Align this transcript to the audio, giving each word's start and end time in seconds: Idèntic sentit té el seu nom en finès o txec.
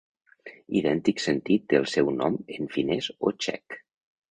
Idèntic 0.79 1.21
sentit 1.25 1.67
té 1.75 1.79
el 1.81 1.87
seu 1.93 2.11
nom 2.23 2.41
en 2.59 2.73
finès 2.79 3.13
o 3.31 3.37
txec. 3.39 3.81